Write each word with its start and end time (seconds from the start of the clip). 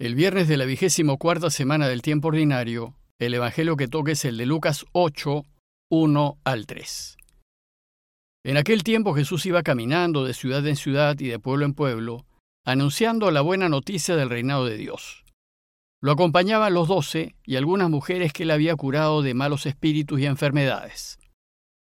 El 0.00 0.14
viernes 0.14 0.48
de 0.48 0.56
la 0.56 0.64
vigésimo 0.64 1.18
cuarta 1.18 1.50
semana 1.50 1.86
del 1.86 2.00
tiempo 2.00 2.28
ordinario, 2.28 2.94
el 3.18 3.34
Evangelio 3.34 3.76
que 3.76 3.86
toca 3.86 4.12
es 4.12 4.24
el 4.24 4.38
de 4.38 4.46
Lucas 4.46 4.86
8, 4.92 5.44
1 5.90 6.38
al 6.42 6.66
3. 6.66 7.18
En 8.46 8.56
aquel 8.56 8.82
tiempo 8.82 9.12
Jesús 9.12 9.44
iba 9.44 9.62
caminando 9.62 10.24
de 10.24 10.32
ciudad 10.32 10.66
en 10.66 10.76
ciudad 10.76 11.20
y 11.20 11.26
de 11.26 11.38
pueblo 11.38 11.66
en 11.66 11.74
pueblo, 11.74 12.24
anunciando 12.64 13.30
la 13.30 13.42
buena 13.42 13.68
noticia 13.68 14.16
del 14.16 14.30
reinado 14.30 14.64
de 14.64 14.78
Dios. 14.78 15.26
Lo 16.00 16.12
acompañaban 16.12 16.72
los 16.72 16.88
doce 16.88 17.34
y 17.44 17.56
algunas 17.56 17.90
mujeres 17.90 18.32
que 18.32 18.44
él 18.44 18.52
había 18.52 18.74
curado 18.76 19.20
de 19.20 19.34
malos 19.34 19.66
espíritus 19.66 20.18
y 20.18 20.24
enfermedades. 20.24 21.18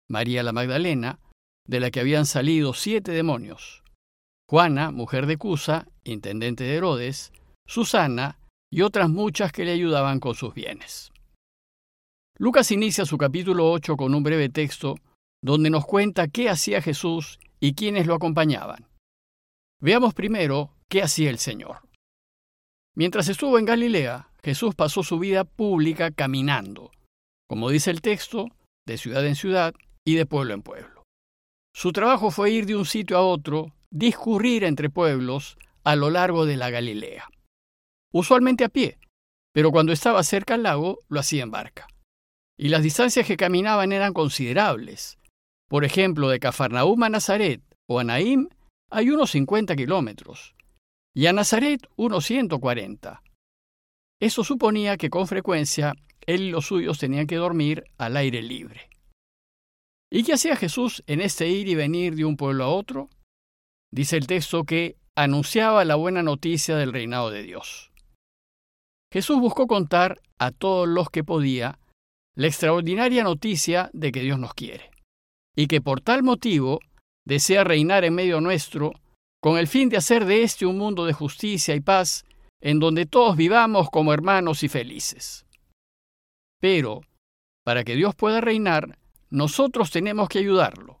María 0.08 0.42
la 0.42 0.50
Magdalena, 0.50 1.20
de 1.64 1.78
la 1.78 1.92
que 1.92 2.00
habían 2.00 2.26
salido 2.26 2.74
siete 2.74 3.12
demonios. 3.12 3.84
Juana, 4.48 4.90
mujer 4.90 5.26
de 5.26 5.36
Cusa, 5.36 5.86
intendente 6.02 6.64
de 6.64 6.74
Herodes, 6.74 7.30
Susana 7.70 8.36
y 8.68 8.82
otras 8.82 9.08
muchas 9.08 9.52
que 9.52 9.64
le 9.64 9.70
ayudaban 9.70 10.18
con 10.18 10.34
sus 10.34 10.52
bienes. 10.52 11.12
Lucas 12.36 12.72
inicia 12.72 13.04
su 13.04 13.16
capítulo 13.16 13.70
8 13.70 13.96
con 13.96 14.12
un 14.12 14.24
breve 14.24 14.48
texto 14.48 14.96
donde 15.40 15.70
nos 15.70 15.86
cuenta 15.86 16.26
qué 16.26 16.50
hacía 16.50 16.82
Jesús 16.82 17.38
y 17.60 17.74
quiénes 17.74 18.08
lo 18.08 18.16
acompañaban. 18.16 18.88
Veamos 19.80 20.14
primero 20.14 20.74
qué 20.88 21.00
hacía 21.00 21.30
el 21.30 21.38
Señor. 21.38 21.82
Mientras 22.96 23.28
estuvo 23.28 23.56
en 23.56 23.66
Galilea, 23.66 24.32
Jesús 24.42 24.74
pasó 24.74 25.04
su 25.04 25.20
vida 25.20 25.44
pública 25.44 26.10
caminando, 26.10 26.90
como 27.48 27.70
dice 27.70 27.92
el 27.92 28.00
texto, 28.00 28.48
de 28.84 28.98
ciudad 28.98 29.24
en 29.24 29.36
ciudad 29.36 29.74
y 30.04 30.16
de 30.16 30.26
pueblo 30.26 30.54
en 30.54 30.62
pueblo. 30.62 31.04
Su 31.72 31.92
trabajo 31.92 32.32
fue 32.32 32.50
ir 32.50 32.66
de 32.66 32.74
un 32.74 32.84
sitio 32.84 33.16
a 33.16 33.24
otro, 33.24 33.72
discurrir 33.92 34.64
entre 34.64 34.90
pueblos 34.90 35.56
a 35.84 35.94
lo 35.94 36.10
largo 36.10 36.46
de 36.46 36.56
la 36.56 36.70
Galilea 36.70 37.28
usualmente 38.12 38.64
a 38.64 38.68
pie, 38.68 38.98
pero 39.52 39.70
cuando 39.70 39.92
estaba 39.92 40.22
cerca 40.22 40.54
al 40.54 40.62
lago 40.62 40.98
lo 41.08 41.20
hacía 41.20 41.42
en 41.42 41.50
barca. 41.50 41.86
Y 42.58 42.68
las 42.68 42.82
distancias 42.82 43.26
que 43.26 43.36
caminaban 43.36 43.92
eran 43.92 44.12
considerables. 44.12 45.18
Por 45.68 45.84
ejemplo, 45.84 46.28
de 46.28 46.40
Cafarnaúm 46.40 47.02
a 47.02 47.08
Nazaret 47.08 47.62
o 47.88 48.00
a 48.00 48.04
hay 48.92 49.10
unos 49.10 49.30
50 49.30 49.76
kilómetros, 49.76 50.54
y 51.14 51.26
a 51.26 51.32
Nazaret 51.32 51.86
unos 51.96 52.24
140. 52.26 53.22
Eso 54.20 54.44
suponía 54.44 54.96
que 54.96 55.10
con 55.10 55.26
frecuencia 55.26 55.94
él 56.26 56.42
y 56.42 56.50
los 56.50 56.66
suyos 56.66 56.98
tenían 56.98 57.26
que 57.26 57.36
dormir 57.36 57.84
al 57.98 58.16
aire 58.16 58.42
libre. 58.42 58.90
¿Y 60.12 60.24
qué 60.24 60.34
hacía 60.34 60.56
Jesús 60.56 61.02
en 61.06 61.20
este 61.20 61.48
ir 61.48 61.68
y 61.68 61.74
venir 61.74 62.16
de 62.16 62.24
un 62.24 62.36
pueblo 62.36 62.64
a 62.64 62.68
otro? 62.68 63.08
Dice 63.92 64.16
el 64.16 64.26
texto 64.26 64.64
que 64.64 64.96
anunciaba 65.16 65.84
la 65.84 65.94
buena 65.94 66.22
noticia 66.22 66.76
del 66.76 66.92
reinado 66.92 67.30
de 67.30 67.42
Dios. 67.42 67.89
Jesús 69.12 69.40
buscó 69.40 69.66
contar 69.66 70.20
a 70.38 70.52
todos 70.52 70.88
los 70.88 71.10
que 71.10 71.24
podía 71.24 71.78
la 72.36 72.46
extraordinaria 72.46 73.24
noticia 73.24 73.90
de 73.92 74.12
que 74.12 74.20
Dios 74.20 74.38
nos 74.38 74.54
quiere 74.54 74.90
y 75.56 75.66
que 75.66 75.80
por 75.80 76.00
tal 76.00 76.22
motivo 76.22 76.80
desea 77.26 77.64
reinar 77.64 78.04
en 78.04 78.14
medio 78.14 78.40
nuestro 78.40 78.92
con 79.40 79.58
el 79.58 79.66
fin 79.66 79.88
de 79.88 79.96
hacer 79.96 80.24
de 80.26 80.42
este 80.42 80.66
un 80.66 80.78
mundo 80.78 81.06
de 81.06 81.12
justicia 81.12 81.74
y 81.74 81.80
paz 81.80 82.24
en 82.60 82.78
donde 82.78 83.06
todos 83.06 83.36
vivamos 83.36 83.88
como 83.90 84.12
hermanos 84.12 84.62
y 84.62 84.68
felices. 84.68 85.46
Pero, 86.60 87.00
para 87.64 87.84
que 87.84 87.96
Dios 87.96 88.14
pueda 88.14 88.40
reinar, 88.40 88.98
nosotros 89.30 89.90
tenemos 89.90 90.28
que 90.28 90.40
ayudarlo. 90.40 90.98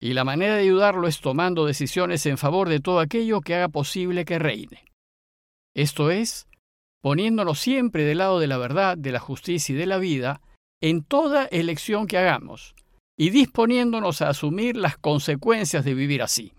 Y 0.00 0.12
la 0.12 0.24
manera 0.24 0.54
de 0.54 0.62
ayudarlo 0.62 1.06
es 1.06 1.20
tomando 1.20 1.66
decisiones 1.66 2.26
en 2.26 2.38
favor 2.38 2.68
de 2.68 2.80
todo 2.80 3.00
aquello 3.00 3.40
que 3.40 3.54
haga 3.54 3.68
posible 3.68 4.24
que 4.24 4.38
reine. 4.38 4.84
Esto 5.74 6.10
es, 6.10 6.48
poniéndonos 7.02 7.58
siempre 7.58 8.04
del 8.04 8.18
lado 8.18 8.40
de 8.40 8.46
la 8.46 8.58
verdad, 8.58 8.96
de 8.96 9.12
la 9.12 9.20
justicia 9.20 9.74
y 9.74 9.78
de 9.78 9.86
la 9.86 9.98
vida 9.98 10.40
en 10.80 11.02
toda 11.02 11.46
elección 11.46 12.06
que 12.06 12.18
hagamos, 12.18 12.74
y 13.18 13.30
disponiéndonos 13.30 14.22
a 14.22 14.28
asumir 14.28 14.76
las 14.76 14.96
consecuencias 14.96 15.84
de 15.84 15.94
vivir 15.94 16.22
así. 16.22 16.52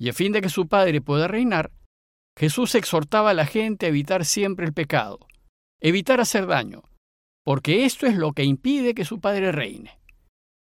Y 0.00 0.08
a 0.08 0.12
fin 0.12 0.32
de 0.32 0.40
que 0.40 0.48
su 0.48 0.68
Padre 0.68 1.00
pueda 1.00 1.28
reinar, 1.28 1.70
Jesús 2.38 2.74
exhortaba 2.74 3.30
a 3.30 3.34
la 3.34 3.46
gente 3.46 3.86
a 3.86 3.88
evitar 3.88 4.24
siempre 4.24 4.64
el 4.64 4.72
pecado, 4.72 5.18
evitar 5.80 6.20
hacer 6.20 6.46
daño, 6.46 6.82
porque 7.44 7.84
esto 7.84 8.06
es 8.06 8.16
lo 8.16 8.32
que 8.32 8.44
impide 8.44 8.94
que 8.94 9.04
su 9.04 9.20
Padre 9.20 9.52
reine, 9.52 9.98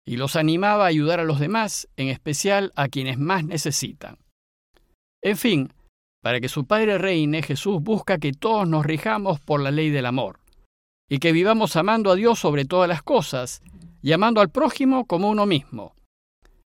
y 0.08 0.18
los 0.18 0.36
animaba 0.36 0.86
a 0.86 0.88
ayudar 0.88 1.20
a 1.20 1.26
los 1.26 1.40
demás, 1.40 1.90
en 1.98 2.08
especial 2.08 2.72
a 2.76 2.88
quienes 2.88 3.18
más 3.18 3.44
necesitan. 3.44 4.18
En 5.22 5.38
fin, 5.38 5.74
para 6.26 6.42
que 6.42 6.50
su 6.50 6.66
Padre 6.66 6.98
reine, 6.98 7.44
Jesús 7.44 7.84
busca 7.84 8.18
que 8.18 8.32
todos 8.32 8.68
nos 8.68 8.84
rijamos 8.84 9.40
por 9.40 9.62
la 9.62 9.70
ley 9.70 9.92
del 9.92 10.08
amor, 10.08 10.40
y 11.08 11.20
que 11.20 11.32
vivamos 11.32 11.76
amando 11.76 12.10
a 12.10 12.16
Dios 12.16 12.40
sobre 12.40 12.66
todas 12.66 12.90
las 12.90 13.04
cosas, 13.04 13.62
y 14.02 14.12
amando 14.12 14.42
al 14.42 14.50
prójimo 14.50 15.06
como 15.06 15.30
uno 15.30 15.46
mismo, 15.46 15.94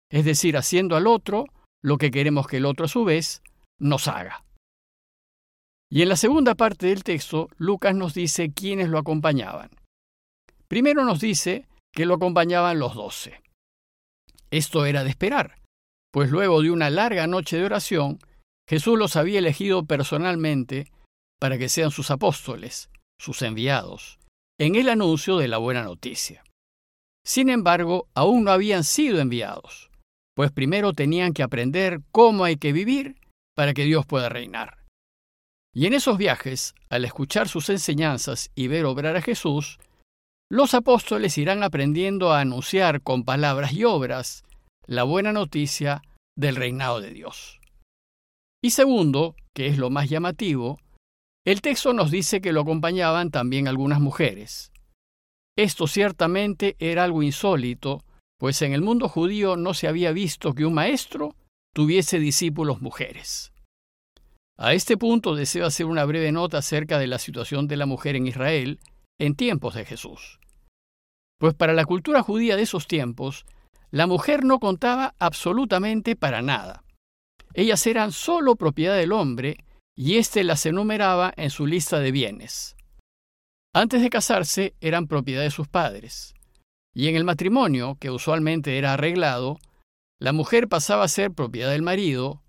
es 0.09 0.24
decir, 0.24 0.56
haciendo 0.56 0.96
al 0.96 1.08
otro 1.08 1.44
lo 1.84 1.97
que 1.97 2.09
queremos 2.09 2.47
que 2.47 2.56
el 2.56 2.66
otro 2.66 2.86
a 2.86 2.88
su 2.88 3.03
vez 3.03 3.42
nos 3.81 4.08
haga. 4.08 4.46
Y 5.91 6.03
en 6.03 6.08
la 6.08 6.16
segunda 6.16 6.56
parte 6.56 6.88
del 6.88 7.03
texto, 7.03 7.50
Lucas 7.58 7.94
nos 7.94 8.14
dice 8.14 8.53
quiénes 8.53 8.88
lo 8.88 8.97
acompañaban. 8.97 9.72
Primero 10.70 11.03
nos 11.03 11.20
dice 11.20 11.68
que 11.94 12.06
lo 12.06 12.14
acompañaban 12.14 12.80
los 12.80 12.96
doce. 12.96 13.41
Esto 14.52 14.86
era 14.86 15.03
de 15.03 15.09
esperar, 15.09 15.59
pues 16.14 16.31
luego 16.31 16.62
de 16.62 16.72
una 16.72 16.90
larga 16.90 17.28
noche 17.28 17.58
de 17.58 17.66
oración, 17.66 18.20
Jesús 18.69 19.00
los 19.00 19.16
había 19.16 19.40
elegido 19.40 19.84
personalmente 19.85 20.91
para 21.40 21.57
que 21.57 21.69
sean 21.69 21.90
sus 21.90 22.12
apóstoles, 22.12 22.91
sus 23.19 23.41
enviados, 23.41 24.19
en 24.59 24.75
el 24.75 24.90
anuncio 24.90 25.38
de 25.38 25.47
la 25.47 25.57
buena 25.57 25.81
noticia. 25.81 26.44
Sin 27.25 27.50
embargo, 27.50 28.08
aún 28.13 28.44
no 28.44 28.52
habían 28.52 28.84
sido 28.84 29.19
enviados, 29.19 29.90
pues 30.35 30.52
primero 30.52 30.94
tenían 30.94 31.34
que 31.34 31.41
aprender 31.41 32.02
cómo 32.12 32.44
hay 32.44 32.58
que 32.58 32.72
vivir 32.72 33.16
para 33.56 33.74
que 33.74 33.85
Dios 33.85 34.06
pueda 34.06 34.29
reinar. 34.29 34.85
Y 35.74 35.88
en 35.88 35.94
esos 35.94 36.19
viajes, 36.19 36.75
al 36.90 37.06
escuchar 37.06 37.47
sus 37.47 37.69
enseñanzas 37.69 38.52
y 38.53 38.68
ver 38.68 38.85
obrar 38.85 39.16
a 39.16 39.22
Jesús, 39.22 39.79
los 40.52 40.75
apóstoles 40.75 41.40
irán 41.40 41.63
aprendiendo 41.63 42.31
a 42.31 42.41
anunciar 42.41 43.02
con 43.02 43.24
palabras 43.24 43.74
y 43.74 43.84
obras 43.84 44.44
la 44.85 45.03
buena 45.03 45.34
noticia 45.34 46.03
del 46.35 46.56
reinado 46.56 47.02
de 47.02 47.12
Dios. 47.12 47.59
Y 48.62 48.72
segundo, 48.72 49.36
que 49.53 49.68
es 49.68 49.78
lo 49.78 49.90
más 49.90 50.09
llamativo, 50.09 50.80
el 51.46 51.62
texto 51.62 51.94
nos 51.94 52.12
dice 52.12 52.42
que 52.42 52.52
lo 52.52 52.62
acompañaban 52.62 53.31
también 53.31 53.68
algunas 53.68 54.02
mujeres. 54.02 54.72
Esto 55.58 55.88
ciertamente 55.88 56.75
era 56.80 57.03
algo 57.03 57.24
insólito, 57.24 58.03
pues 58.38 58.62
en 58.62 58.74
el 58.74 58.81
mundo 58.81 59.09
judío 59.09 59.56
no 59.56 59.74
se 59.74 59.88
había 59.88 60.12
visto 60.12 60.53
que 60.53 60.66
un 60.66 60.74
maestro 60.74 61.36
tuviese 61.74 62.20
discípulos 62.20 62.81
mujeres. 62.81 63.52
A 64.58 64.74
este 64.74 64.97
punto 64.97 65.36
deseo 65.36 65.66
hacer 65.66 65.86
una 65.86 66.03
breve 66.03 66.31
nota 66.31 66.58
acerca 66.58 67.00
de 67.00 67.08
la 67.08 67.18
situación 67.18 67.68
de 67.68 67.78
la 67.78 67.86
mujer 67.86 68.16
en 68.18 68.28
Israel 68.28 68.80
en 69.18 69.36
tiempos 69.36 69.76
de 69.76 69.86
Jesús. 69.86 70.40
Pues 71.40 71.53
para 71.53 71.74
la 71.74 71.86
cultura 71.86 72.24
judía 72.24 72.58
de 72.58 72.64
esos 72.64 72.86
tiempos, 72.86 73.46
la 73.91 74.06
mujer 74.06 74.44
no 74.44 74.59
contaba 74.59 75.16
absolutamente 75.18 76.18
para 76.18 76.41
nada. 76.41 76.84
Ellas 77.53 77.85
eran 77.87 78.11
solo 78.11 78.55
propiedad 78.55 78.95
del 78.95 79.11
hombre 79.11 79.57
y 79.95 80.17
éste 80.17 80.43
las 80.43 80.65
enumeraba 80.65 81.33
en 81.35 81.49
su 81.49 81.65
lista 81.65 81.99
de 81.99 82.11
bienes. 82.11 82.75
Antes 83.73 84.01
de 84.01 84.09
casarse 84.09 84.75
eran 84.81 85.07
propiedad 85.07 85.41
de 85.41 85.51
sus 85.51 85.67
padres. 85.67 86.33
Y 86.93 87.07
en 87.07 87.15
el 87.15 87.23
matrimonio, 87.23 87.97
que 87.99 88.09
usualmente 88.09 88.77
era 88.77 88.93
arreglado, 88.93 89.59
la 90.19 90.33
mujer 90.33 90.67
pasaba 90.67 91.03
a 91.03 91.09
ser 91.09 91.31
propiedad 91.31 91.71
del 91.71 91.81
marido. 91.81 92.41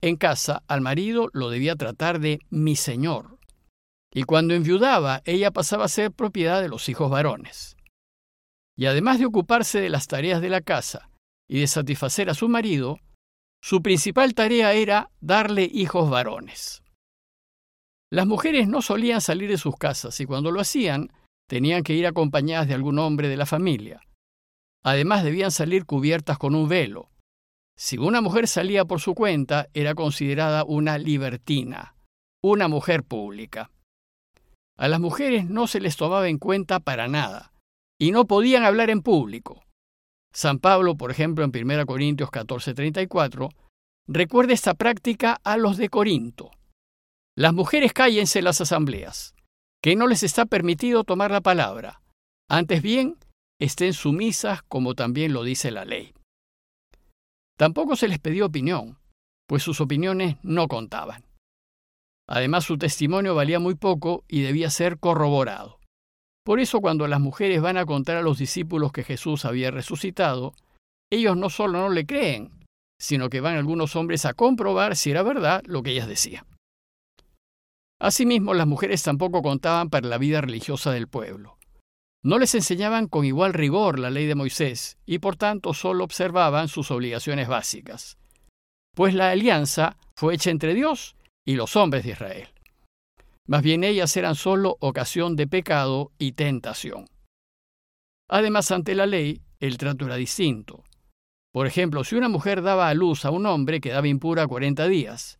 En 0.00 0.16
casa, 0.16 0.62
al 0.66 0.80
marido 0.80 1.30
lo 1.32 1.50
debía 1.50 1.76
tratar 1.76 2.18
de 2.18 2.40
mi 2.50 2.76
señor. 2.76 3.38
Y 4.12 4.22
cuando 4.24 4.54
enviudaba, 4.54 5.22
ella 5.24 5.50
pasaba 5.50 5.84
a 5.84 5.88
ser 5.88 6.12
propiedad 6.12 6.62
de 6.62 6.68
los 6.68 6.88
hijos 6.88 7.10
varones. 7.10 7.76
Y 8.76 8.86
además 8.86 9.18
de 9.18 9.26
ocuparse 9.26 9.80
de 9.80 9.90
las 9.90 10.06
tareas 10.06 10.40
de 10.40 10.48
la 10.48 10.60
casa 10.60 11.10
y 11.48 11.60
de 11.60 11.66
satisfacer 11.66 12.30
a 12.30 12.34
su 12.34 12.48
marido, 12.48 12.98
su 13.64 13.80
principal 13.80 14.34
tarea 14.34 14.74
era 14.74 15.10
darle 15.22 15.66
hijos 15.72 16.10
varones. 16.10 16.82
Las 18.12 18.26
mujeres 18.26 18.68
no 18.68 18.82
solían 18.82 19.22
salir 19.22 19.48
de 19.48 19.56
sus 19.56 19.78
casas 19.78 20.20
y 20.20 20.26
cuando 20.26 20.50
lo 20.50 20.60
hacían, 20.60 21.10
tenían 21.48 21.82
que 21.82 21.94
ir 21.94 22.06
acompañadas 22.06 22.68
de 22.68 22.74
algún 22.74 22.98
hombre 22.98 23.28
de 23.28 23.38
la 23.38 23.46
familia. 23.46 24.02
Además 24.84 25.24
debían 25.24 25.50
salir 25.50 25.86
cubiertas 25.86 26.36
con 26.36 26.54
un 26.54 26.68
velo. 26.68 27.08
Si 27.74 27.96
una 27.96 28.20
mujer 28.20 28.48
salía 28.48 28.84
por 28.84 29.00
su 29.00 29.14
cuenta, 29.14 29.68
era 29.72 29.94
considerada 29.94 30.64
una 30.64 30.98
libertina, 30.98 31.96
una 32.42 32.68
mujer 32.68 33.02
pública. 33.02 33.70
A 34.76 34.88
las 34.88 35.00
mujeres 35.00 35.48
no 35.48 35.68
se 35.68 35.80
les 35.80 35.96
tomaba 35.96 36.28
en 36.28 36.36
cuenta 36.36 36.80
para 36.80 37.08
nada, 37.08 37.54
y 37.98 38.10
no 38.10 38.26
podían 38.26 38.62
hablar 38.62 38.90
en 38.90 39.00
público. 39.00 39.63
San 40.34 40.58
Pablo, 40.58 40.96
por 40.96 41.12
ejemplo, 41.12 41.44
en 41.44 41.52
1 41.54 41.86
Corintios 41.86 42.30
14:34, 42.30 43.50
recuerda 44.08 44.52
esta 44.52 44.74
práctica 44.74 45.40
a 45.44 45.56
los 45.56 45.76
de 45.76 45.88
Corinto. 45.88 46.50
Las 47.36 47.54
mujeres 47.54 47.92
cállense 47.92 48.40
en 48.40 48.44
las 48.44 48.60
asambleas, 48.60 49.34
que 49.80 49.94
no 49.94 50.08
les 50.08 50.24
está 50.24 50.44
permitido 50.44 51.04
tomar 51.04 51.30
la 51.30 51.40
palabra. 51.40 52.02
Antes 52.48 52.82
bien, 52.82 53.16
estén 53.60 53.92
sumisas 53.92 54.62
como 54.62 54.94
también 54.94 55.32
lo 55.32 55.44
dice 55.44 55.70
la 55.70 55.84
ley. 55.84 56.12
Tampoco 57.56 57.94
se 57.94 58.08
les 58.08 58.18
pidió 58.18 58.46
opinión, 58.46 58.98
pues 59.46 59.62
sus 59.62 59.80
opiniones 59.80 60.36
no 60.42 60.66
contaban. 60.66 61.24
Además, 62.26 62.64
su 62.64 62.76
testimonio 62.76 63.34
valía 63.34 63.60
muy 63.60 63.76
poco 63.76 64.24
y 64.26 64.42
debía 64.42 64.70
ser 64.70 64.98
corroborado. 64.98 65.78
Por 66.44 66.60
eso 66.60 66.80
cuando 66.80 67.08
las 67.08 67.20
mujeres 67.20 67.62
van 67.62 67.78
a 67.78 67.86
contar 67.86 68.16
a 68.16 68.22
los 68.22 68.38
discípulos 68.38 68.92
que 68.92 69.02
Jesús 69.02 69.44
había 69.44 69.70
resucitado, 69.70 70.54
ellos 71.10 71.36
no 71.36 71.48
solo 71.48 71.78
no 71.78 71.88
le 71.88 72.04
creen, 72.06 72.50
sino 73.00 73.30
que 73.30 73.40
van 73.40 73.56
algunos 73.56 73.96
hombres 73.96 74.26
a 74.26 74.34
comprobar 74.34 74.94
si 74.94 75.10
era 75.10 75.22
verdad 75.22 75.62
lo 75.66 75.82
que 75.82 75.92
ellas 75.92 76.06
decían. 76.06 76.46
Asimismo, 78.00 78.52
las 78.52 78.66
mujeres 78.66 79.02
tampoco 79.02 79.40
contaban 79.40 79.88
para 79.88 80.08
la 80.08 80.18
vida 80.18 80.42
religiosa 80.42 80.90
del 80.90 81.08
pueblo. 81.08 81.56
No 82.22 82.38
les 82.38 82.54
enseñaban 82.54 83.06
con 83.08 83.24
igual 83.24 83.54
rigor 83.54 83.98
la 83.98 84.10
ley 84.10 84.26
de 84.26 84.34
Moisés 84.34 84.98
y 85.06 85.18
por 85.18 85.36
tanto 85.36 85.74
solo 85.74 86.04
observaban 86.04 86.68
sus 86.68 86.90
obligaciones 86.90 87.48
básicas, 87.48 88.18
pues 88.94 89.14
la 89.14 89.30
alianza 89.30 89.96
fue 90.16 90.34
hecha 90.34 90.50
entre 90.50 90.74
Dios 90.74 91.16
y 91.46 91.56
los 91.56 91.76
hombres 91.76 92.04
de 92.04 92.12
Israel. 92.12 92.53
Más 93.46 93.62
bien 93.62 93.84
ellas 93.84 94.16
eran 94.16 94.34
solo 94.34 94.76
ocasión 94.80 95.36
de 95.36 95.46
pecado 95.46 96.12
y 96.18 96.32
tentación. 96.32 97.06
Además, 98.28 98.70
ante 98.70 98.94
la 98.94 99.06
ley, 99.06 99.42
el 99.60 99.76
trato 99.76 100.06
era 100.06 100.16
distinto. 100.16 100.84
Por 101.52 101.66
ejemplo, 101.66 102.04
si 102.04 102.16
una 102.16 102.28
mujer 102.28 102.62
daba 102.62 102.88
a 102.88 102.94
luz 102.94 103.24
a 103.24 103.30
un 103.30 103.46
hombre, 103.46 103.80
quedaba 103.80 104.08
impura 104.08 104.46
40 104.46 104.88
días. 104.88 105.38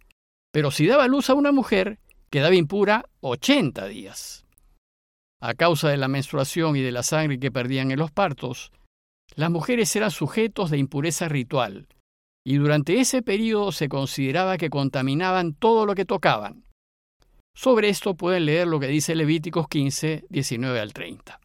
Pero 0.52 0.70
si 0.70 0.86
daba 0.86 1.04
a 1.04 1.08
luz 1.08 1.30
a 1.30 1.34
una 1.34 1.50
mujer, 1.50 1.98
quedaba 2.30 2.54
impura 2.54 3.06
80 3.20 3.86
días 3.86 4.44
a 5.44 5.52
causa 5.52 5.90
de 5.90 5.98
la 5.98 6.08
menstruación 6.08 6.74
y 6.74 6.80
de 6.80 6.90
la 6.90 7.02
sangre 7.02 7.38
que 7.38 7.52
perdían 7.52 7.90
en 7.90 7.98
los 7.98 8.10
partos, 8.10 8.72
las 9.34 9.50
mujeres 9.50 9.94
eran 9.94 10.10
sujetos 10.10 10.70
de 10.70 10.78
impureza 10.78 11.28
ritual, 11.28 11.86
y 12.46 12.56
durante 12.56 12.98
ese 12.98 13.20
periodo 13.20 13.70
se 13.70 13.90
consideraba 13.90 14.56
que 14.56 14.70
contaminaban 14.70 15.52
todo 15.52 15.84
lo 15.84 15.94
que 15.94 16.06
tocaban. 16.06 16.63
Sobre 17.56 17.88
esto 17.88 18.14
pueden 18.14 18.46
leer 18.46 18.66
lo 18.66 18.80
que 18.80 18.88
dice 18.88 19.14
Levíticos 19.14 19.68
15, 19.68 20.24
19 20.28 20.80
al 20.80 20.92
30. 20.92 21.40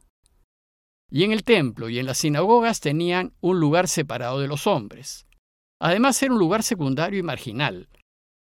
Y 1.12 1.24
en 1.24 1.32
el 1.32 1.44
templo 1.44 1.90
y 1.90 2.00
en 2.00 2.06
las 2.06 2.20
sinagogas 2.20 2.80
tenían 2.80 3.34
un 3.42 3.60
lugar 3.60 3.88
separado 3.88 4.40
de 4.40 4.48
los 4.48 4.68
hombres. 4.68 5.28
Además 5.82 6.22
era 6.22 6.34
un 6.34 6.40
lugar 6.40 6.64
secundario 6.64 7.20
y 7.20 7.24
marginal, 7.24 7.88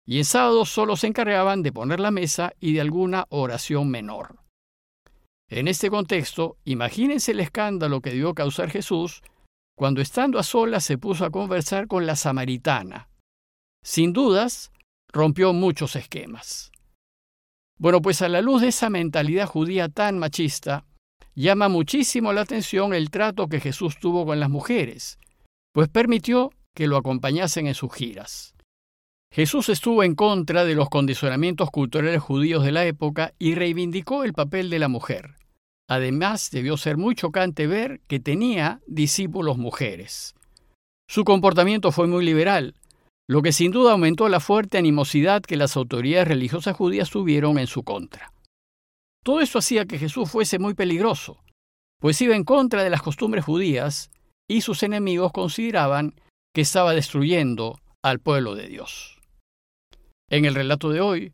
y 0.07 0.19
en 0.19 0.25
sábado 0.25 0.65
solo 0.65 0.97
se 0.97 1.07
encargaban 1.07 1.63
de 1.63 1.73
poner 1.73 2.01
la 2.01 2.11
mesa 2.11 2.53
y 2.61 2.75
de 2.75 2.81
alguna 2.81 3.27
oración 3.31 3.89
menor. 3.89 4.41
En 5.49 5.69
este 5.69 5.91
contexto, 5.91 6.59
imagínense 6.65 7.33
el 7.33 7.41
escándalo 7.41 8.01
que 8.01 8.11
debió 8.11 8.35
causar 8.35 8.71
Jesús 8.71 9.23
cuando 9.77 10.01
estando 10.01 10.39
a 10.39 10.43
solas 10.43 10.85
se 10.85 10.99
puso 10.99 11.25
a 11.25 11.31
conversar 11.31 11.89
con 11.89 12.07
la 12.07 12.17
samaritana. 12.17 13.09
Sin 13.83 14.13
dudas, 14.13 14.73
rompió 15.09 15.53
muchos 15.53 15.97
esquemas. 15.97 16.71
Bueno, 17.85 18.01
pues 18.01 18.23
a 18.23 18.31
la 18.31 18.41
luz 18.41 18.63
de 18.63 18.69
esa 18.69 18.89
mentalidad 18.89 19.47
judía 19.47 19.91
tan 19.91 20.19
machista, 20.19 20.87
llama 21.35 21.69
muchísimo 21.69 22.33
la 22.33 22.41
atención 22.41 22.95
el 22.95 23.11
trato 23.11 23.47
que 23.47 23.61
Jesús 23.61 23.99
tuvo 23.99 24.25
con 24.25 24.41
las 24.41 24.49
mujeres, 24.49 25.19
pues 25.71 25.91
permitió 25.91 26.51
que 26.75 26.87
lo 26.87 26.97
acompañasen 26.97 27.67
en 27.67 27.75
sus 27.75 27.93
giras. 27.93 28.55
Jesús 29.31 29.69
estuvo 29.69 30.03
en 30.03 30.15
contra 30.15 30.65
de 30.65 30.75
los 30.75 30.89
condicionamientos 30.89 31.71
culturales 31.71 32.23
judíos 32.23 32.65
de 32.65 32.73
la 32.73 32.87
época 32.87 33.35
y 33.39 33.55
reivindicó 33.55 34.25
el 34.25 34.33
papel 34.33 34.71
de 34.71 34.79
la 34.79 34.89
mujer. 34.89 35.35
Además, 35.87 36.51
debió 36.51 36.79
ser 36.79 36.97
muy 36.97 37.15
chocante 37.15 37.67
ver 37.67 38.01
que 38.07 38.19
tenía 38.19 38.81
discípulos 38.87 39.59
mujeres. 39.59 40.35
Su 41.07 41.25
comportamiento 41.25 41.93
fue 41.93 42.07
muy 42.07 42.25
liberal, 42.25 42.77
lo 43.29 43.43
que 43.43 43.53
sin 43.53 43.73
duda 43.73 43.93
aumentó 43.93 44.29
la 44.29 44.41
fuerte 44.41 44.79
animosidad 44.79 45.43
que 45.43 45.57
las 45.57 45.77
autoridades 45.77 46.29
religiosas 46.29 46.77
judías 46.77 47.11
tuvieron 47.11 47.59
en 47.59 47.67
su 47.67 47.83
contra. 47.83 48.33
Todo 49.25 49.41
esto 49.41 49.59
hacía 49.59 49.87
que 49.87 49.99
Jesús 49.99 50.31
fuese 50.31 50.59
muy 50.59 50.75
peligroso, 50.75 51.43
pues 52.01 52.21
iba 52.21 52.37
en 52.37 52.45
contra 52.45 52.85
de 52.85 52.91
las 52.91 53.01
costumbres 53.01 53.45
judías 53.45 54.11
y 54.47 54.61
sus 54.61 54.83
enemigos 54.83 55.33
consideraban 55.33 56.15
que 56.55 56.61
estaba 56.61 56.93
destruyendo 56.93 57.81
al 58.03 58.21
pueblo 58.21 58.55
de 58.55 58.69
Dios. 58.69 59.19
En 60.29 60.45
el 60.45 60.55
relato 60.55 60.91
de 60.91 61.01
hoy, 61.01 61.33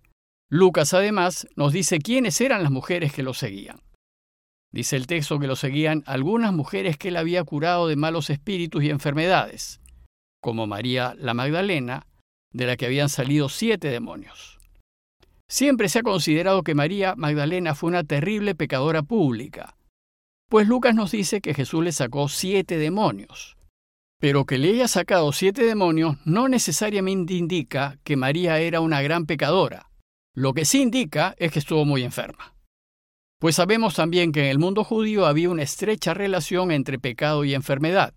Lucas 0.48 0.94
además 0.94 1.48
nos 1.56 1.72
dice 1.72 1.98
quiénes 1.98 2.40
eran 2.40 2.62
las 2.62 2.70
mujeres 2.70 3.12
que 3.12 3.24
lo 3.24 3.34
seguían. 3.34 3.80
Dice 4.72 4.96
el 4.96 5.08
texto 5.08 5.40
que 5.40 5.48
lo 5.48 5.56
seguían 5.56 6.04
algunas 6.06 6.52
mujeres 6.52 6.96
que 6.96 7.08
él 7.08 7.16
había 7.16 7.42
curado 7.42 7.88
de 7.88 7.96
malos 7.96 8.30
espíritus 8.30 8.84
y 8.84 8.90
enfermedades, 8.90 9.80
como 10.40 10.66
María 10.66 11.14
la 11.18 11.34
Magdalena, 11.34 12.06
de 12.52 12.66
la 12.66 12.76
que 12.76 12.86
habían 12.86 13.08
salido 13.08 13.48
siete 13.48 13.88
demonios. 13.88 14.58
Siempre 15.48 15.88
se 15.88 16.00
ha 16.00 16.02
considerado 16.02 16.62
que 16.62 16.74
María 16.74 17.14
Magdalena 17.16 17.74
fue 17.74 17.88
una 17.88 18.04
terrible 18.04 18.54
pecadora 18.54 19.02
pública, 19.02 19.76
pues 20.50 20.66
Lucas 20.66 20.96
nos 20.96 21.12
dice 21.12 21.40
que 21.40 21.54
Jesús 21.54 21.84
le 21.84 21.92
sacó 21.92 22.28
siete 22.28 22.76
demonios, 22.76 23.56
pero 24.20 24.46
que 24.46 24.58
le 24.58 24.70
haya 24.70 24.88
sacado 24.88 25.30
siete 25.30 25.64
demonios 25.64 26.16
no 26.24 26.48
necesariamente 26.48 27.34
indica 27.34 27.98
que 28.02 28.16
María 28.16 28.58
era 28.58 28.80
una 28.80 29.00
gran 29.00 29.26
pecadora. 29.26 29.92
Lo 30.34 30.52
que 30.52 30.64
sí 30.64 30.82
indica 30.82 31.36
es 31.38 31.52
que 31.52 31.60
estuvo 31.60 31.84
muy 31.84 32.02
enferma. 32.02 32.56
Pues 33.38 33.54
sabemos 33.54 33.94
también 33.94 34.32
que 34.32 34.40
en 34.40 34.46
el 34.46 34.58
mundo 34.58 34.82
judío 34.82 35.26
había 35.26 35.50
una 35.50 35.62
estrecha 35.62 36.14
relación 36.14 36.72
entre 36.72 36.98
pecado 36.98 37.44
y 37.44 37.54
enfermedad, 37.54 38.12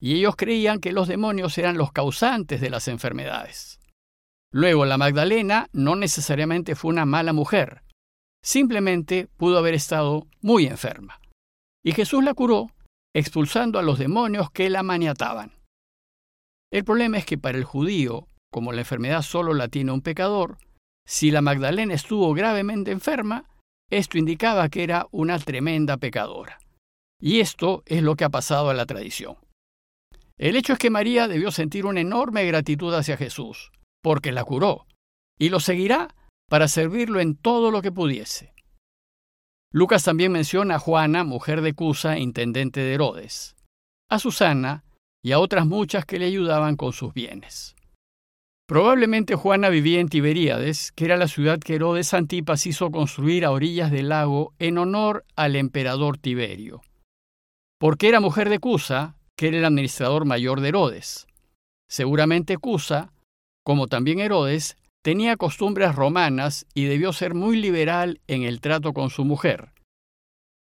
y 0.00 0.16
ellos 0.16 0.34
creían 0.36 0.80
que 0.80 0.92
los 0.92 1.08
demonios 1.08 1.56
eran 1.58 1.76
los 1.76 1.92
causantes 1.92 2.60
de 2.60 2.70
las 2.70 2.88
enfermedades. 2.88 3.78
Luego, 4.52 4.84
la 4.86 4.98
Magdalena 4.98 5.68
no 5.72 5.94
necesariamente 5.94 6.74
fue 6.74 6.90
una 6.90 7.04
mala 7.04 7.32
mujer, 7.32 7.82
simplemente 8.42 9.28
pudo 9.36 9.58
haber 9.58 9.74
estado 9.74 10.26
muy 10.40 10.66
enferma. 10.66 11.20
Y 11.84 11.92
Jesús 11.92 12.24
la 12.24 12.34
curó 12.34 12.70
expulsando 13.14 13.78
a 13.78 13.82
los 13.82 13.98
demonios 13.98 14.50
que 14.50 14.70
la 14.70 14.82
maniataban. 14.82 15.52
El 16.72 16.84
problema 16.84 17.18
es 17.18 17.26
que 17.26 17.38
para 17.38 17.58
el 17.58 17.64
judío, 17.64 18.26
como 18.52 18.72
la 18.72 18.80
enfermedad 18.80 19.22
solo 19.22 19.54
la 19.54 19.68
tiene 19.68 19.92
un 19.92 20.02
pecador, 20.02 20.58
si 21.06 21.30
la 21.30 21.42
Magdalena 21.42 21.94
estuvo 21.94 22.32
gravemente 22.34 22.92
enferma, 22.92 23.46
esto 23.90 24.18
indicaba 24.18 24.68
que 24.68 24.84
era 24.84 25.06
una 25.10 25.38
tremenda 25.38 25.96
pecadora. 25.96 26.58
Y 27.20 27.40
esto 27.40 27.82
es 27.86 28.02
lo 28.02 28.14
que 28.14 28.24
ha 28.24 28.30
pasado 28.30 28.70
a 28.70 28.74
la 28.74 28.86
tradición. 28.86 29.36
El 30.40 30.56
hecho 30.56 30.72
es 30.72 30.78
que 30.78 30.88
María 30.88 31.28
debió 31.28 31.50
sentir 31.50 31.84
una 31.84 32.00
enorme 32.00 32.46
gratitud 32.46 32.94
hacia 32.94 33.18
Jesús, 33.18 33.72
porque 34.02 34.32
la 34.32 34.42
curó, 34.42 34.86
y 35.38 35.50
lo 35.50 35.60
seguirá 35.60 36.14
para 36.48 36.66
servirlo 36.66 37.20
en 37.20 37.36
todo 37.36 37.70
lo 37.70 37.82
que 37.82 37.92
pudiese. 37.92 38.54
Lucas 39.70 40.02
también 40.02 40.32
menciona 40.32 40.76
a 40.76 40.78
Juana, 40.78 41.24
mujer 41.24 41.60
de 41.60 41.74
Cusa, 41.74 42.18
intendente 42.18 42.80
de 42.80 42.94
Herodes, 42.94 43.54
a 44.08 44.18
Susana 44.18 44.82
y 45.22 45.32
a 45.32 45.38
otras 45.38 45.66
muchas 45.66 46.06
que 46.06 46.18
le 46.18 46.24
ayudaban 46.24 46.76
con 46.76 46.94
sus 46.94 47.12
bienes. 47.12 47.76
Probablemente 48.66 49.34
Juana 49.34 49.68
vivía 49.68 50.00
en 50.00 50.08
Tiberíades, 50.08 50.90
que 50.92 51.04
era 51.04 51.18
la 51.18 51.28
ciudad 51.28 51.60
que 51.60 51.74
Herodes 51.74 52.14
Antipas 52.14 52.64
hizo 52.64 52.90
construir 52.90 53.44
a 53.44 53.50
orillas 53.50 53.90
del 53.90 54.08
lago 54.08 54.54
en 54.58 54.78
honor 54.78 55.26
al 55.36 55.54
emperador 55.54 56.16
Tiberio. 56.16 56.80
Porque 57.78 58.08
era 58.08 58.20
mujer 58.20 58.48
de 58.48 58.58
Cusa, 58.58 59.16
que 59.40 59.48
era 59.48 59.56
el 59.56 59.64
administrador 59.64 60.26
mayor 60.26 60.60
de 60.60 60.68
Herodes. 60.68 61.26
Seguramente 61.88 62.58
Cusa, 62.58 63.14
como 63.64 63.86
también 63.86 64.20
Herodes, 64.20 64.76
tenía 65.02 65.38
costumbres 65.38 65.94
romanas 65.94 66.66
y 66.74 66.84
debió 66.84 67.14
ser 67.14 67.32
muy 67.32 67.56
liberal 67.56 68.20
en 68.26 68.42
el 68.42 68.60
trato 68.60 68.92
con 68.92 69.08
su 69.08 69.24
mujer. 69.24 69.72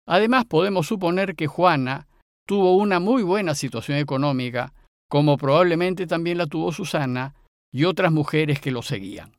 Además, 0.06 0.44
podemos 0.44 0.88
suponer 0.88 1.38
que 1.38 1.48
Juana 1.48 2.10
tuvo 2.46 2.76
una 2.76 3.00
muy 3.00 3.24
buena 3.24 3.56
situación 3.56 3.98
económica, 3.98 4.74
como 5.10 5.38
probablemente 5.38 6.06
también 6.06 6.38
la 6.38 6.46
tuvo 6.46 6.74
Susana 6.74 7.34
y 7.72 7.86
otras 7.86 8.12
mujeres 8.12 8.60
que 8.60 8.72
lo 8.72 8.82
seguían. 8.82 9.38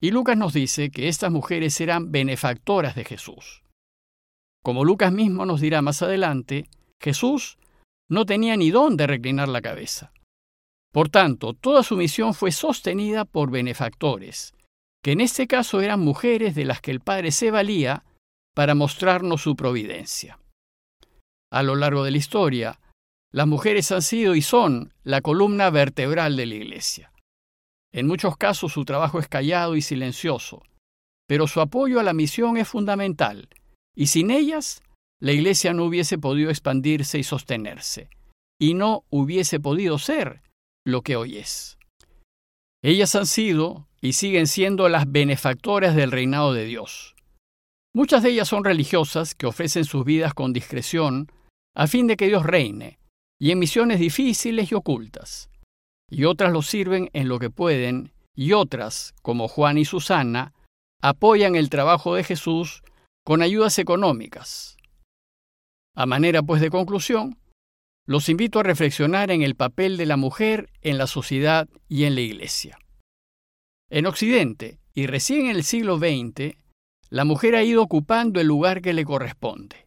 Y 0.00 0.12
Lucas 0.12 0.38
nos 0.38 0.54
dice 0.54 0.90
que 0.90 1.08
estas 1.08 1.30
mujeres 1.30 1.78
eran 1.82 2.10
benefactoras 2.10 2.94
de 2.94 3.04
Jesús. 3.04 3.64
Como 4.64 4.86
Lucas 4.86 5.12
mismo 5.12 5.44
nos 5.44 5.60
dirá 5.60 5.82
más 5.82 6.00
adelante, 6.00 6.70
Jesús 6.98 7.58
no 8.10 8.26
tenía 8.26 8.56
ni 8.56 8.70
dónde 8.70 9.06
reclinar 9.06 9.48
la 9.48 9.62
cabeza. 9.62 10.12
Por 10.92 11.08
tanto, 11.08 11.54
toda 11.54 11.82
su 11.82 11.96
misión 11.96 12.34
fue 12.34 12.50
sostenida 12.50 13.24
por 13.24 13.50
benefactores, 13.50 14.52
que 15.02 15.12
en 15.12 15.20
este 15.20 15.46
caso 15.46 15.80
eran 15.80 16.00
mujeres 16.00 16.54
de 16.54 16.64
las 16.64 16.80
que 16.80 16.90
el 16.90 17.00
Padre 17.00 17.30
se 17.30 17.50
valía 17.50 18.04
para 18.54 18.74
mostrarnos 18.74 19.40
su 19.40 19.54
providencia. 19.54 20.40
A 21.52 21.62
lo 21.62 21.76
largo 21.76 22.04
de 22.04 22.10
la 22.10 22.18
historia, 22.18 22.80
las 23.32 23.46
mujeres 23.46 23.92
han 23.92 24.02
sido 24.02 24.34
y 24.34 24.42
son 24.42 24.92
la 25.04 25.20
columna 25.20 25.70
vertebral 25.70 26.36
de 26.36 26.46
la 26.46 26.54
Iglesia. 26.56 27.12
En 27.92 28.08
muchos 28.08 28.36
casos 28.36 28.72
su 28.72 28.84
trabajo 28.84 29.20
es 29.20 29.28
callado 29.28 29.76
y 29.76 29.82
silencioso, 29.82 30.62
pero 31.28 31.46
su 31.46 31.60
apoyo 31.60 32.00
a 32.00 32.02
la 32.02 32.12
misión 32.12 32.56
es 32.56 32.66
fundamental, 32.66 33.48
y 33.94 34.08
sin 34.08 34.32
ellas 34.32 34.82
la 35.20 35.32
Iglesia 35.32 35.74
no 35.74 35.84
hubiese 35.84 36.18
podido 36.18 36.50
expandirse 36.50 37.18
y 37.18 37.22
sostenerse, 37.22 38.08
y 38.58 38.74
no 38.74 39.04
hubiese 39.10 39.60
podido 39.60 39.98
ser 39.98 40.42
lo 40.86 41.02
que 41.02 41.16
hoy 41.16 41.36
es. 41.36 41.78
Ellas 42.82 43.14
han 43.14 43.26
sido 43.26 43.86
y 44.00 44.14
siguen 44.14 44.46
siendo 44.46 44.88
las 44.88 45.10
benefactoras 45.10 45.94
del 45.94 46.10
reinado 46.10 46.54
de 46.54 46.64
Dios. 46.64 47.14
Muchas 47.94 48.22
de 48.22 48.30
ellas 48.30 48.48
son 48.48 48.64
religiosas 48.64 49.34
que 49.34 49.46
ofrecen 49.46 49.84
sus 49.84 50.04
vidas 50.04 50.32
con 50.32 50.52
discreción 50.52 51.30
a 51.74 51.86
fin 51.86 52.06
de 52.06 52.16
que 52.16 52.26
Dios 52.26 52.44
reine, 52.44 52.98
y 53.38 53.50
en 53.50 53.58
misiones 53.58 54.00
difíciles 54.00 54.72
y 54.72 54.74
ocultas. 54.74 55.50
Y 56.10 56.24
otras 56.24 56.52
lo 56.52 56.62
sirven 56.62 57.10
en 57.12 57.28
lo 57.28 57.38
que 57.38 57.50
pueden, 57.50 58.12
y 58.34 58.52
otras, 58.52 59.14
como 59.22 59.48
Juan 59.48 59.76
y 59.76 59.84
Susana, 59.84 60.54
apoyan 61.02 61.56
el 61.56 61.70
trabajo 61.70 62.14
de 62.14 62.24
Jesús 62.24 62.82
con 63.24 63.42
ayudas 63.42 63.78
económicas. 63.78 64.76
A 65.94 66.06
manera 66.06 66.42
pues 66.42 66.60
de 66.60 66.70
conclusión, 66.70 67.38
los 68.06 68.28
invito 68.28 68.58
a 68.58 68.62
reflexionar 68.62 69.30
en 69.30 69.42
el 69.42 69.54
papel 69.54 69.96
de 69.96 70.06
la 70.06 70.16
mujer 70.16 70.70
en 70.82 70.98
la 70.98 71.06
sociedad 71.06 71.68
y 71.88 72.04
en 72.04 72.14
la 72.14 72.22
Iglesia. 72.22 72.78
En 73.90 74.06
Occidente, 74.06 74.78
y 74.94 75.06
recién 75.06 75.46
en 75.46 75.56
el 75.56 75.64
siglo 75.64 75.98
XX, 75.98 76.56
la 77.08 77.24
mujer 77.24 77.54
ha 77.56 77.64
ido 77.64 77.82
ocupando 77.82 78.40
el 78.40 78.46
lugar 78.46 78.82
que 78.82 78.92
le 78.92 79.04
corresponde. 79.04 79.84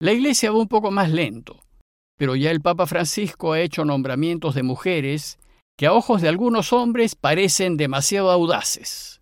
La 0.00 0.12
Iglesia 0.12 0.50
va 0.50 0.58
un 0.58 0.68
poco 0.68 0.90
más 0.90 1.10
lento, 1.10 1.60
pero 2.16 2.36
ya 2.36 2.50
el 2.50 2.60
Papa 2.60 2.86
Francisco 2.86 3.52
ha 3.52 3.60
hecho 3.60 3.84
nombramientos 3.84 4.54
de 4.54 4.62
mujeres 4.62 5.38
que 5.76 5.86
a 5.86 5.92
ojos 5.92 6.22
de 6.22 6.28
algunos 6.28 6.72
hombres 6.72 7.16
parecen 7.16 7.76
demasiado 7.76 8.30
audaces. 8.30 9.20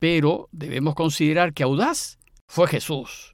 Pero 0.00 0.48
debemos 0.52 0.94
considerar 0.94 1.52
que 1.52 1.62
audaz 1.62 2.18
fue 2.48 2.66
Jesús, 2.68 3.33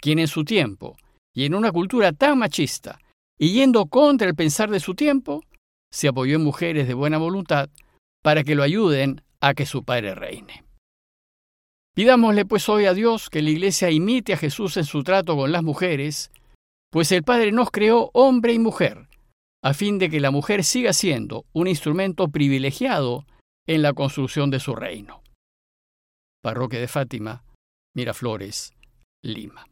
quien 0.00 0.18
en 0.18 0.28
su 0.28 0.44
tiempo, 0.44 0.96
y 1.34 1.44
en 1.44 1.54
una 1.54 1.72
cultura 1.72 2.12
tan 2.12 2.38
machista, 2.38 2.98
y 3.38 3.52
yendo 3.52 3.86
contra 3.86 4.28
el 4.28 4.34
pensar 4.34 4.70
de 4.70 4.80
su 4.80 4.94
tiempo, 4.94 5.42
se 5.92 6.08
apoyó 6.08 6.36
en 6.36 6.44
mujeres 6.44 6.86
de 6.86 6.94
buena 6.94 7.18
voluntad 7.18 7.68
para 8.22 8.44
que 8.44 8.54
lo 8.54 8.62
ayuden 8.62 9.22
a 9.40 9.54
que 9.54 9.66
su 9.66 9.84
Padre 9.84 10.14
reine. 10.14 10.64
Pidámosle 11.94 12.44
pues 12.44 12.68
hoy 12.68 12.86
a 12.86 12.94
Dios 12.94 13.30
que 13.30 13.42
la 13.42 13.50
Iglesia 13.50 13.90
imite 13.90 14.34
a 14.34 14.36
Jesús 14.36 14.76
en 14.76 14.84
su 14.84 15.02
trato 15.02 15.36
con 15.36 15.52
las 15.52 15.62
mujeres, 15.62 16.30
pues 16.90 17.10
el 17.12 17.24
Padre 17.24 17.52
nos 17.52 17.70
creó 17.70 18.10
hombre 18.14 18.52
y 18.52 18.58
mujer, 18.58 19.08
a 19.62 19.74
fin 19.74 19.98
de 19.98 20.08
que 20.08 20.20
la 20.20 20.30
mujer 20.30 20.64
siga 20.64 20.92
siendo 20.92 21.44
un 21.52 21.66
instrumento 21.66 22.28
privilegiado 22.28 23.24
en 23.66 23.82
la 23.82 23.92
construcción 23.92 24.50
de 24.50 24.60
su 24.60 24.74
reino. 24.74 25.22
Parroquia 26.42 26.80
de 26.80 26.88
Fátima, 26.88 27.44
Miraflores, 27.94 28.72
Lima. 29.22 29.69